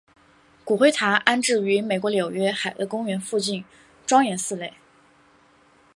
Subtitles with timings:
[0.65, 3.63] 骨灰坛安置于美国纽约海德公园附近
[4.03, 4.73] 庄严寺内。